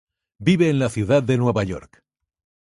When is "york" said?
1.63-2.03